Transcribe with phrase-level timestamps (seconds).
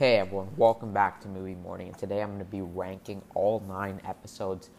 [0.00, 1.88] Hey everyone, welcome back to Movie Morning.
[1.88, 4.70] And today I'm going to be ranking all nine episodes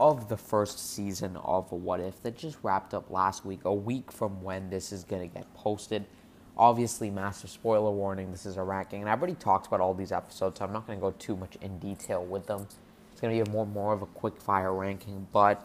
[0.00, 4.10] of the first season of What If that just wrapped up last week, a week
[4.10, 6.04] from when this is going to get posted.
[6.58, 9.02] Obviously, massive spoiler warning, this is a ranking.
[9.02, 11.36] And I've already talked about all these episodes, so I'm not going to go too
[11.36, 12.66] much in detail with them.
[13.12, 15.64] It's going to be more, more of a quick fire ranking, but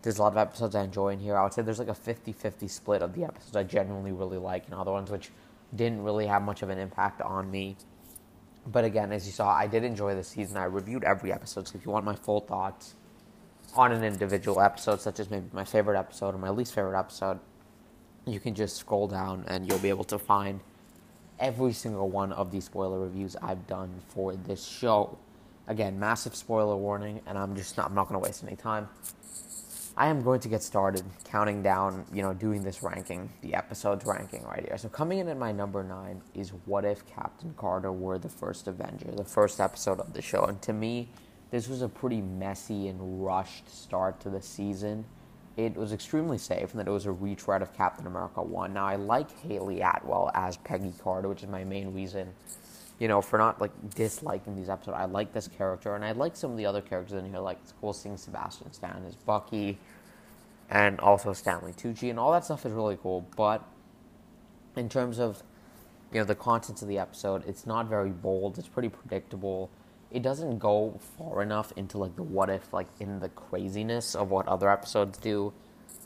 [0.00, 1.36] there's a lot of episodes I enjoy in here.
[1.36, 4.38] I would say there's like a 50 50 split of the episodes I genuinely really
[4.38, 5.32] like, and other ones which
[5.76, 7.76] didn't really have much of an impact on me.
[8.70, 10.58] But again, as you saw, I did enjoy the season.
[10.58, 12.94] I reviewed every episode, so if you want my full thoughts
[13.74, 17.38] on an individual episode, such as maybe my favorite episode or my least favorite episode,
[18.26, 20.60] you can just scroll down and you'll be able to find
[21.38, 25.16] every single one of these spoiler reviews I've done for this show.
[25.66, 28.88] Again, massive spoiler warning, and I'm just not, I'm not going to waste any time.
[29.98, 34.06] I am going to get started counting down, you know, doing this ranking, the episodes
[34.06, 34.78] ranking right here.
[34.78, 38.68] So coming in at my number nine is What If Captain Carter Were the First
[38.68, 40.44] Avenger, the first episode of the show.
[40.44, 41.08] And to me,
[41.50, 45.04] this was a pretty messy and rushed start to the season.
[45.56, 48.72] It was extremely safe and that it was a retread of Captain America 1.
[48.72, 52.28] Now, I like Hayley Atwell as Peggy Carter, which is my main reason
[52.98, 54.96] you know, for not like disliking these episodes.
[54.98, 57.38] I like this character, and I like some of the other characters in here.
[57.38, 59.78] Like it's cool seeing Sebastian Stan as Bucky,
[60.70, 63.26] and also Stanley Tucci, and all that stuff is really cool.
[63.36, 63.62] But
[64.76, 65.42] in terms of
[66.12, 68.58] you know the contents of the episode, it's not very bold.
[68.58, 69.70] It's pretty predictable.
[70.10, 74.30] It doesn't go far enough into like the what if, like in the craziness of
[74.30, 75.52] what other episodes do.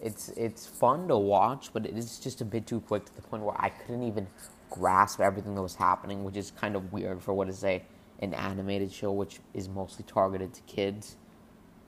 [0.02, 3.22] It's it's fun to watch, but it is just a bit too quick to the
[3.22, 4.26] point where I couldn't even
[4.72, 7.82] grasp everything that was happening, which is kind of weird for what is a
[8.20, 11.16] an animated show, which is mostly targeted to kids.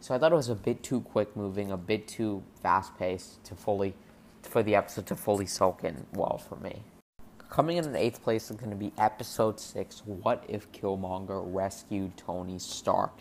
[0.01, 3.43] So I thought it was a bit too quick moving, a bit too fast paced
[3.45, 3.95] to fully
[4.43, 6.83] for the episode to fully soak in well for me.
[7.49, 10.03] Coming in at eighth place is going to be episode six.
[10.05, 13.13] What if Killmonger rescued Tony Stark?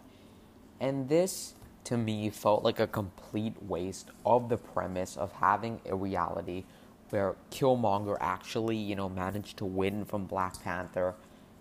[0.81, 1.53] And this
[1.85, 6.65] to me felt like a complete waste of the premise of having a reality
[7.13, 11.13] where Killmonger actually, you know, managed to win from Black Panther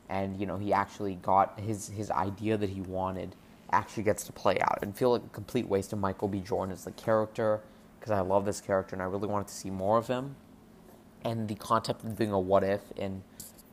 [0.09, 3.37] and, you know, he actually got his his idea that he wanted
[3.71, 6.41] actually gets to play out and feel like a complete waste of Michael B.
[6.41, 7.61] Jordan as the character
[8.01, 10.37] because I love this character and I really wanted to see more of him.
[11.23, 13.23] And the concept of doing a what if in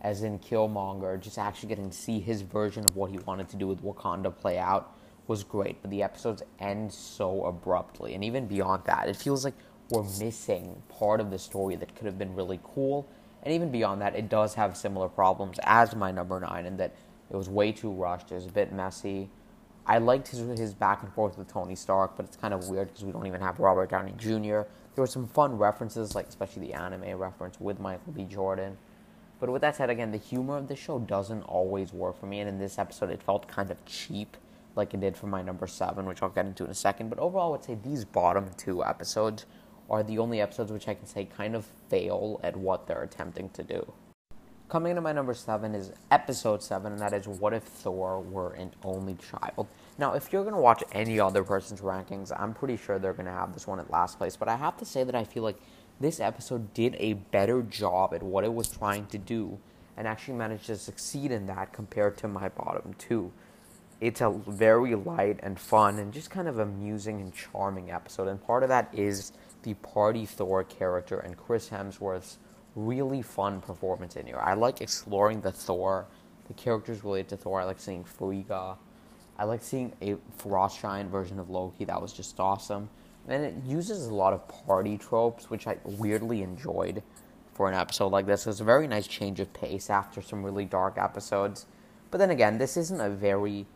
[0.02, 3.56] as in Killmonger, just actually getting to see his version of what he wanted to
[3.56, 4.98] do with Wakanda play out
[5.28, 5.82] was great.
[5.82, 8.16] But the episodes end so abruptly.
[8.16, 9.56] And even beyond that, it feels like
[9.90, 13.08] we're missing part of the story that could have been really cool.
[13.44, 16.94] And even beyond that, it does have similar problems as my number nine, in that
[17.32, 18.32] it was way too rushed.
[18.32, 19.30] It was a bit messy.
[19.86, 22.90] I liked his, his back and forth with Tony Stark, but it's kind of weird
[22.90, 24.62] because we don't even have Robert Downey Jr.
[24.94, 28.24] There were some fun references, like especially the anime reference with Michael B.
[28.26, 28.78] Jordan.
[29.40, 32.40] But with that said, again, the humor of the show doesn't always work for me,
[32.40, 34.36] and in this episode, it felt kind of cheap,
[34.76, 37.10] like it did for my number seven, which I'll get into in a second.
[37.10, 39.46] But overall, I would say these bottom two episodes
[39.90, 43.50] are the only episodes which I can say kind of fail at what they're attempting
[43.52, 43.94] to do.
[44.70, 48.54] Coming into my number seven is episode seven, and that is What If Thor Were
[48.54, 49.66] an Only Child?
[49.98, 53.26] Now, if you're going to watch any other person's rankings, I'm pretty sure they're going
[53.26, 55.42] to have this one at last place, but I have to say that I feel
[55.42, 55.60] like
[56.00, 59.58] this episode did a better job at what it was trying to do
[59.98, 63.32] and actually managed to succeed in that compared to my bottom two.
[64.00, 68.42] It's a very light and fun and just kind of amusing and charming episode, and
[68.42, 69.34] part of that is
[69.64, 72.38] the party Thor character and Chris Hemsworth's
[72.76, 74.40] really fun performance in here.
[74.40, 76.06] I like exploring the Thor,
[76.48, 77.62] the characters related to Thor.
[77.62, 78.78] I like seeing Frigga.
[79.38, 81.86] I like seeing a Frost Giant version of Loki.
[81.86, 82.90] That was just awesome.
[83.28, 87.04] And it uses a lot of party tropes, which I weirdly enjoyed
[87.54, 88.48] for an episode like this.
[88.48, 91.66] It's a very nice change of pace after some really dark episodes.
[92.12, 93.68] But then again, this isn't a very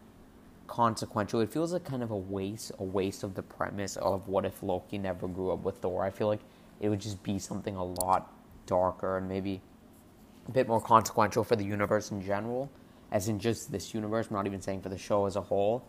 [0.73, 1.39] consequential.
[1.39, 4.63] It feels like kind of a waste, a waste of the premise of what if
[4.63, 6.03] Loki never grew up with Thor.
[6.03, 6.39] I feel like
[6.79, 8.33] it would just be something a lot
[8.65, 9.61] darker and maybe
[10.47, 12.71] a bit more consequential for the universe in general,
[13.11, 14.27] as in just this universe.
[14.31, 15.85] I'm not even saying for the show as a whole,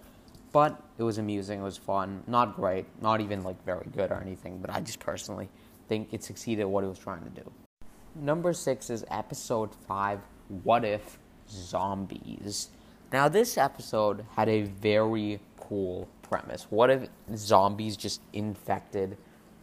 [0.53, 1.61] but it was amusing.
[1.61, 2.23] It was fun.
[2.27, 4.59] Not great, not even like very good or anything.
[4.59, 5.49] But I just personally
[5.89, 7.51] think it succeeded what it was trying to do.
[8.15, 10.21] Number six is episode five.
[10.63, 12.69] What if zombies?
[13.15, 16.67] Now, this episode had a very cool premise.
[16.69, 19.17] What if zombies just infected,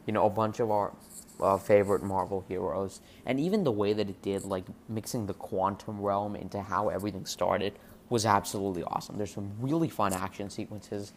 [0.06, 0.94] you know, a bunch of our
[1.42, 3.02] uh, favorite Marvel heroes?
[3.26, 7.26] And even the way that it did, like mixing the quantum realm into how everything
[7.26, 7.74] started,
[8.08, 9.18] was absolutely awesome.
[9.18, 11.12] There's some really fun action sequences,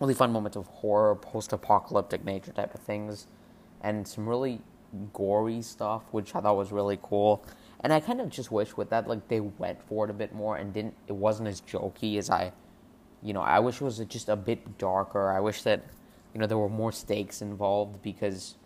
[0.00, 3.28] really fun moments of horror, post apocalyptic nature type of things,
[3.80, 4.60] and some really
[5.12, 7.44] gory stuff, which I thought was really cool.
[7.80, 10.34] And I kind of just wish with that, like they went for it a bit
[10.34, 10.94] more and didn't.
[11.06, 12.52] It wasn't as jokey as I,
[13.22, 13.40] you know.
[13.40, 15.30] I wish it was just a bit darker.
[15.30, 15.84] I wish that,
[16.34, 18.56] you know, there were more stakes involved because,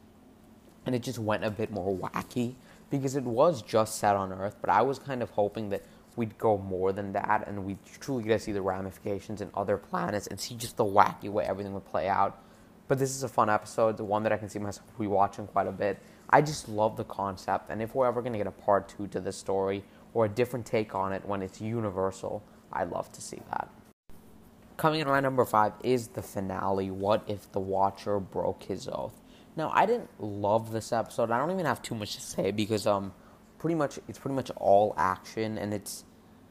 [0.86, 2.54] and it just went a bit more wacky
[2.90, 4.56] because it was just set on Earth.
[4.60, 5.82] But I was kind of hoping that
[6.16, 9.76] we'd go more than that and we'd truly get to see the ramifications in other
[9.76, 12.42] planets and see just the wacky way everything would play out.
[12.88, 15.66] But this is a fun episode, the one that I can see myself rewatching quite
[15.66, 15.98] a bit.
[16.32, 19.06] I just love the concept, and if we're ever going to get a part two
[19.08, 19.84] to this story
[20.14, 22.42] or a different take on it when it's universal,
[22.72, 23.68] I'd love to see that.
[24.78, 26.90] Coming in at number five is the finale.
[26.90, 29.20] What if the Watcher broke his oath?
[29.56, 31.30] Now, I didn't love this episode.
[31.30, 33.12] I don't even have too much to say because um,
[33.58, 36.04] pretty much it's pretty much all action, and it's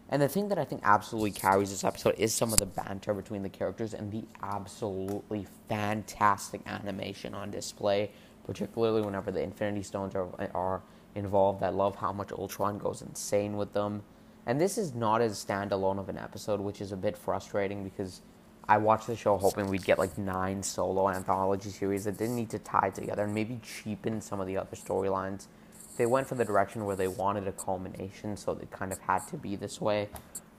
[0.09, 3.13] and the thing that I think absolutely carries this episode is some of the banter
[3.13, 8.11] between the characters and the absolutely fantastic animation on display
[8.51, 10.81] particularly whenever the Infinity Stones are, are
[11.15, 11.63] involved.
[11.63, 14.03] I love how much Ultron goes insane with them.
[14.45, 18.21] And this is not as standalone of an episode, which is a bit frustrating because
[18.67, 22.49] I watched the show hoping we'd get like nine solo anthology series that didn't need
[22.49, 25.47] to tie together and maybe cheapen some of the other storylines.
[25.95, 29.25] They went for the direction where they wanted a culmination, so it kind of had
[29.29, 30.09] to be this way.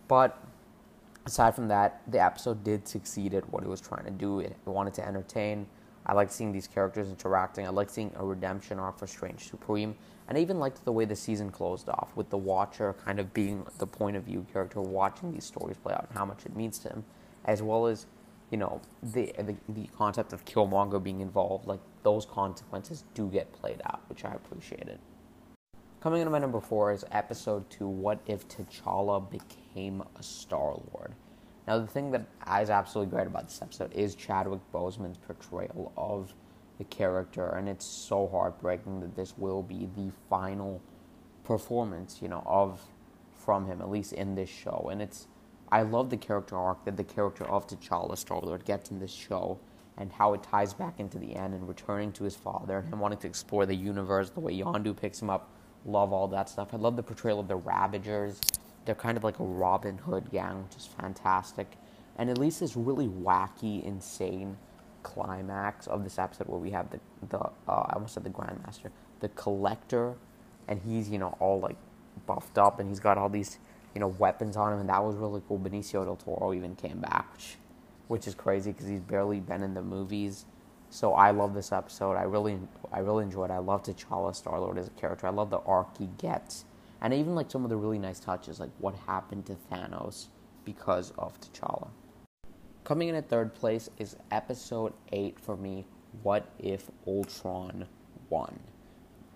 [0.09, 0.43] But
[1.27, 4.41] aside from that, the episode did succeed at what it was trying to do.
[4.41, 5.67] It wanted to entertain
[6.07, 7.67] I liked seeing these characters interacting.
[7.67, 9.95] I liked seeing a redemption arc for Strange Supreme.
[10.29, 13.33] And I even liked the way the season closed off, with the Watcher kind of
[13.35, 16.57] being the point of view character watching these stories play out and how much it
[16.57, 17.05] means to him,
[17.45, 18.07] as well as,
[18.51, 21.67] you know, the, the, the concept of Killmonger being involved.
[21.67, 24.99] Like, those consequences do get played out, which I appreciated.
[26.01, 31.15] Coming into my number four is episode two What If T'Challa Became a Star Lord?
[31.67, 32.27] Now, the thing that
[32.61, 36.35] is absolutely great about this episode is Chadwick Boseman's portrayal of
[36.79, 40.81] the character, and it's so heartbreaking that this will be the final
[41.45, 42.81] performance, you know, of
[43.37, 44.89] from him, at least in this show.
[44.91, 45.29] And it's,
[45.71, 49.13] I love the character arc that the character of T'Challa Star Lord gets in this
[49.13, 49.59] show,
[49.97, 52.99] and how it ties back into the end and returning to his father and him
[52.99, 55.51] wanting to explore the universe, the way Yondu picks him up.
[55.85, 56.73] Love all that stuff.
[56.73, 58.41] I love the portrayal of the Ravagers
[58.85, 61.77] they're kind of like a Robin Hood gang, which is fantastic.
[62.17, 64.57] And at least this really wacky, insane
[65.03, 68.91] climax of this episode where we have the the uh, I almost said the Grandmaster,
[69.21, 70.15] the Collector,
[70.69, 71.77] and he's you know all like
[72.27, 73.59] buffed up and he's got all these
[73.95, 75.59] you know weapons on him, and that was really cool.
[75.59, 77.57] Benicio del Toro even came back, which
[78.09, 80.45] which is crazy because he's barely been in the movies.
[80.91, 82.17] So I love this episode.
[82.17, 82.59] I really
[82.93, 83.51] I really enjoyed.
[83.51, 83.55] it.
[83.55, 85.27] I love T'Challa Star Lord as a character.
[85.27, 86.67] I love the arc he gets
[87.03, 90.29] and even like some of the really nice touches, like what happened to Thanos
[90.65, 91.89] because of T'Challa.
[92.85, 95.85] Coming in at third place is episode 8 for me
[96.23, 97.87] What If Ultron
[98.31, 98.61] Won?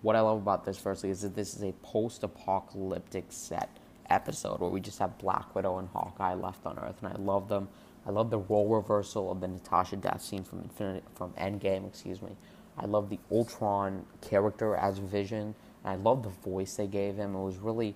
[0.01, 3.69] What I love about this, firstly, is that this is a post apocalyptic set
[4.09, 7.49] episode where we just have Black Widow and Hawkeye left on Earth, and I love
[7.49, 7.67] them.
[8.05, 12.21] I love the role reversal of the Natasha death scene from Infinity, from Endgame, excuse
[12.21, 12.37] me.
[12.77, 15.55] I love the Ultron character as Vision.
[15.87, 17.35] I love the voice they gave him.
[17.35, 17.95] It was really,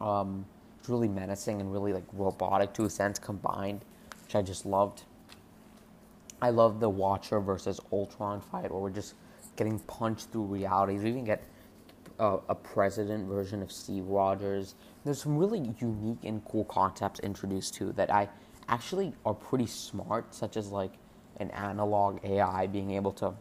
[0.00, 0.44] um,
[0.88, 3.84] really menacing and really like robotic to a sense combined,
[4.22, 5.04] which I just loved.
[6.42, 9.14] I love the Watcher versus Ultron fight where we're just
[9.56, 11.02] getting punched through realities.
[11.02, 11.42] We even get
[12.18, 14.76] a president version of Steve Rogers.
[15.04, 18.28] There's some really unique and cool concepts introduced too that I
[18.68, 20.92] actually are pretty smart, such as like
[21.38, 23.34] an analog AI being able to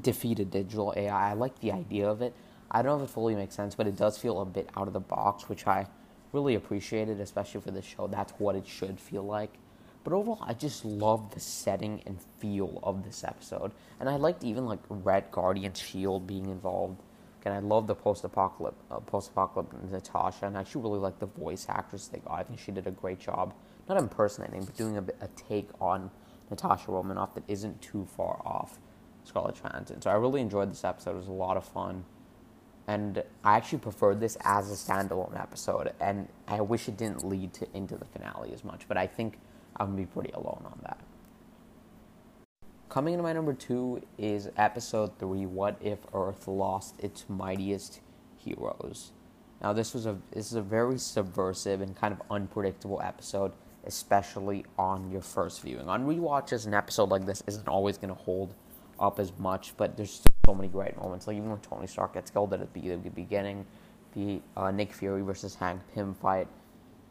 [0.00, 1.30] defeat a digital AI.
[1.30, 2.34] I like the idea of it.
[2.70, 4.86] I don't know if it fully makes sense, but it does feel a bit out
[4.86, 5.86] of the box, which I
[6.32, 8.06] really appreciated, especially for this show.
[8.06, 9.52] That's what it should feel like.
[10.04, 14.42] But overall, I just love the setting and feel of this episode, and I liked
[14.42, 17.00] even like Red Guardian's shield being involved.
[17.44, 21.66] And I love the post-apocalypse, uh, post-apocalypse Natasha, and I actually really like the voice
[21.68, 22.38] actress they got.
[22.38, 23.52] I think she did a great job,
[23.88, 26.08] not impersonating, but doing a, a take on
[26.50, 28.78] Natasha Romanoff that isn't too far off
[29.24, 30.00] Scarlett Johansson.
[30.02, 31.12] So I really enjoyed this episode.
[31.12, 32.04] It was a lot of fun.
[32.88, 35.92] And I actually preferred this as a standalone episode.
[36.00, 38.88] And I wish it didn't lead to into the finale as much.
[38.88, 39.38] But I think
[39.76, 40.98] I'm going to be pretty alone on that.
[42.88, 48.00] Coming into my number two is episode three What If Earth Lost Its Mightiest
[48.36, 49.12] Heroes?
[49.62, 53.52] Now, this was a this is a very subversive and kind of unpredictable episode,
[53.86, 55.88] especially on your first viewing.
[55.88, 58.54] On rewatches, an episode like this isn't always going to hold
[59.02, 61.26] up as much, but there's so many great moments.
[61.26, 62.66] Like even when Tony Stark gets killed at the
[63.10, 63.66] beginning,
[64.14, 66.46] the uh, Nick Fury versus Hank Pym fight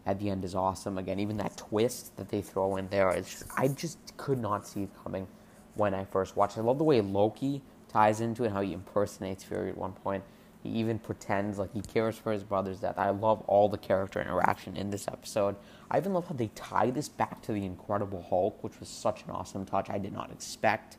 [0.05, 0.97] at the end is awesome.
[0.97, 4.83] Again, even that twist that they throw in there, just, I just could not see
[4.83, 5.27] it coming
[5.75, 6.57] when I first watched.
[6.57, 10.23] I love the way Loki ties into it, how he impersonates Fury at one point.
[10.63, 12.97] He even pretends like he cares for his brother's death.
[12.97, 15.55] I love all the character interaction in this episode.
[15.89, 19.23] I even love how they tie this back to the Incredible Hulk, which was such
[19.23, 20.97] an awesome touch I did not expect.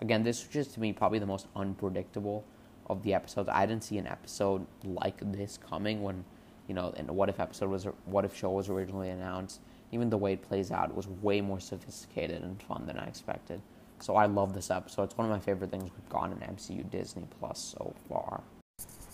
[0.00, 2.44] Again, this was just to me probably the most unpredictable
[2.88, 3.48] of the episodes.
[3.52, 6.24] I didn't see an episode like this coming when,
[6.68, 9.60] you know, and what if episode was what if show was originally announced.
[9.92, 13.60] Even the way it plays out was way more sophisticated and fun than I expected.
[14.00, 15.04] So I love this episode.
[15.04, 18.42] It's one of my favorite things we've gotten in MCU Disney Plus so far.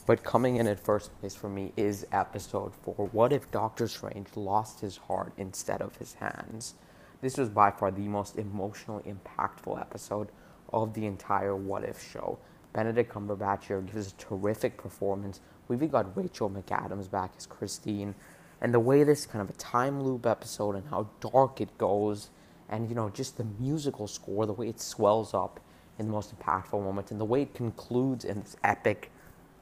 [0.06, 4.28] But coming in at first place for me is episode 4 What if Doctor Strange
[4.36, 6.74] lost his heart instead of his hands?
[7.20, 10.28] This was by far the most emotionally impactful episode
[10.72, 12.38] of the entire What If show.
[12.72, 15.40] Benedict Cumberbatch here gives a terrific performance.
[15.68, 18.14] We've even got Rachel McAdams back as Christine.
[18.60, 22.30] And the way this kind of a time loop episode and how dark it goes,
[22.68, 25.60] and you know, just the musical score, the way it swells up
[25.98, 29.10] in the most impactful moments, and the way it concludes in this epic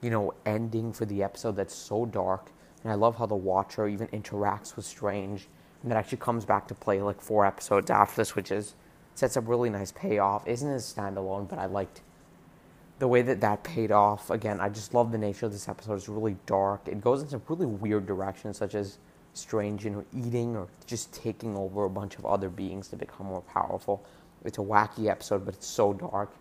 [0.01, 2.51] you know, ending for the episode that's so dark.
[2.83, 5.49] And I love how the Watcher even interacts with Strange,
[5.83, 8.75] and that actually comes back to play like four episodes after this, which is
[9.17, 10.47] sets up really nice payoff.
[10.47, 12.03] Isn't a standalone, but I liked
[13.01, 14.31] the way that that paid off.
[14.31, 15.95] Again, I just love the nature of this episode.
[15.95, 16.87] It's really dark.
[16.87, 18.99] It goes in some really weird directions, such as
[19.35, 23.27] Strange, you know, eating or just taking over a bunch of other beings to become
[23.27, 24.03] more powerful.
[24.45, 26.33] It's a wacky episode, but it's so dark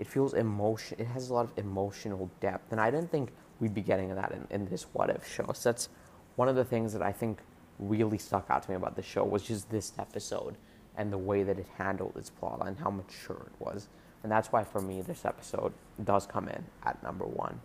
[0.00, 0.96] it feels emotion.
[0.98, 4.32] It has a lot of emotional depth, and I didn't think we'd be getting that
[4.32, 5.52] in, in this What If show.
[5.52, 5.90] So that's
[6.36, 7.38] one of the things that I think
[7.78, 10.56] really stuck out to me about the show was just this episode
[10.96, 13.88] and the way that it handled its plot and how mature it was.
[14.22, 15.72] And that's why, for me, this episode
[16.04, 17.60] does come in at number one.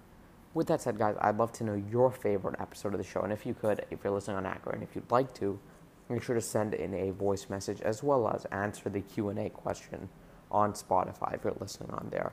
[0.53, 3.21] With that said, guys, I'd love to know your favorite episode of the show.
[3.21, 5.59] And if you could, if you're listening on Anchor, and if you'd like to,
[6.07, 10.07] make sure to send in a voice message as well as answer the Q&A question
[10.51, 12.31] on Spotify if you're listening on there.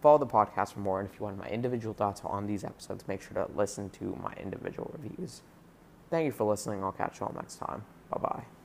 [0.00, 3.08] Follow the podcast for more, and if you want my individual thoughts on these episodes,
[3.08, 5.42] make sure to listen to my individual reviews.
[6.10, 6.84] Thank you for listening.
[6.84, 7.84] I'll catch you all next time.
[8.10, 8.63] Bye bye.